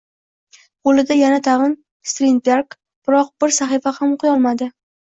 Qo`lida 0.89 1.17
yana-tag`in 1.17 1.77
Strindberg, 2.13 2.81
biroq 2.83 3.33
bir 3.47 3.57
sahifa 3.63 3.99
ham 4.03 4.21
o`qiyolmadi 4.21 4.75